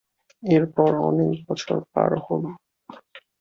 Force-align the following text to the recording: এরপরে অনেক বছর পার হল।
এরপরে 0.43 0.97
অনেক 1.09 1.33
বছর 1.47 1.77
পার 1.93 2.11
হল। 2.25 2.43